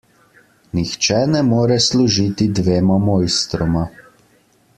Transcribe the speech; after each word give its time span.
Nihče 0.77 1.19
ne 1.33 1.43
more 1.49 1.77
služiti 1.89 2.49
dvema 2.61 2.97
mojstroma. 3.07 3.87